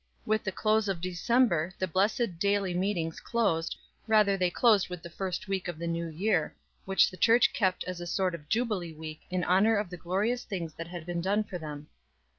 With 0.25 0.43
the 0.43 0.51
close 0.51 0.89
of 0.89 0.99
December 0.99 1.75
the 1.77 1.85
blessed 1.87 2.39
daily 2.39 2.73
meetings 2.73 3.19
closed, 3.19 3.75
rather 4.07 4.35
they 4.35 4.49
closed 4.49 4.89
with 4.89 5.03
the 5.03 5.11
first 5.11 5.47
week 5.47 5.67
of 5.67 5.77
the 5.77 5.85
new 5.85 6.07
year, 6.07 6.55
which 6.85 7.11
the 7.11 7.17
church 7.17 7.53
kept 7.53 7.83
as 7.83 8.01
a 8.01 8.07
sort 8.07 8.33
of 8.33 8.49
jubilee 8.49 8.93
week 8.93 9.21
in 9.29 9.43
honor 9.43 9.77
of 9.77 9.91
the 9.91 9.97
glorious 9.97 10.43
things 10.43 10.73
that 10.73 10.87
had 10.87 11.05
been 11.05 11.21
done 11.21 11.43
for 11.43 11.59
them. 11.59 11.87